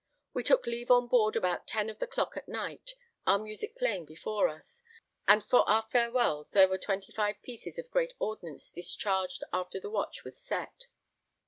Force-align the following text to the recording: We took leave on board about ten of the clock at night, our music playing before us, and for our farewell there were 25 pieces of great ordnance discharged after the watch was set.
We 0.33 0.41
took 0.43 0.65
leave 0.65 0.89
on 0.89 1.05
board 1.07 1.35
about 1.35 1.67
ten 1.67 1.87
of 1.87 1.99
the 1.99 2.07
clock 2.07 2.35
at 2.35 2.47
night, 2.47 2.95
our 3.27 3.37
music 3.37 3.77
playing 3.77 4.05
before 4.05 4.49
us, 4.49 4.81
and 5.27 5.45
for 5.45 5.59
our 5.69 5.85
farewell 5.91 6.47
there 6.53 6.67
were 6.67 6.79
25 6.79 7.39
pieces 7.43 7.77
of 7.77 7.91
great 7.91 8.13
ordnance 8.17 8.71
discharged 8.71 9.43
after 9.53 9.79
the 9.79 9.91
watch 9.91 10.23
was 10.23 10.41
set. 10.41 10.87